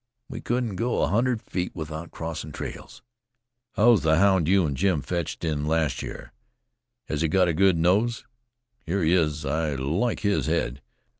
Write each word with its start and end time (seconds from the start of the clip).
We 0.27 0.41
couldn't 0.41 0.77
go 0.77 1.03
a 1.03 1.09
hundred 1.09 1.43
feet 1.43 1.75
without 1.75 2.09
crossin' 2.09 2.53
trails." 2.53 3.03
"How's 3.75 4.01
the 4.01 4.17
hound 4.17 4.47
you 4.47 4.65
and 4.65 4.75
Jim 4.75 5.03
fetched 5.03 5.43
in 5.43 5.67
las' 5.67 6.01
year? 6.01 6.33
Has 7.07 7.21
he 7.21 7.27
got 7.27 7.47
a 7.47 7.53
good 7.53 7.77
nose? 7.77 8.25
Here 8.83 9.03
he 9.03 9.13
is 9.13 9.45
I 9.45 9.75
like 9.75 10.21
his 10.21 10.47
head. 10.47 10.81